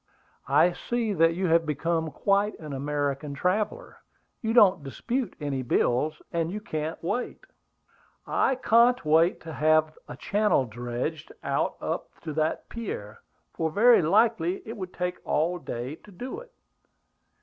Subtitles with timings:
[0.47, 3.97] "I see that you have become quite an American traveller;
[4.41, 7.41] you don't dispute any bills, and you can't wait."
[8.25, 13.19] "I can't wait to have a channel dredged out up to that pier,
[13.53, 16.51] for very likely it would take all day to do it."